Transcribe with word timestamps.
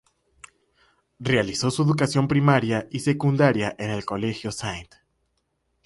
Realizó 1.19 1.69
su 1.69 1.83
educación 1.83 2.27
primaria 2.27 2.87
y 2.89 3.01
secundaria 3.01 3.75
en 3.77 3.91
el 3.91 4.03
Colegio 4.03 4.49
St. 4.49 4.89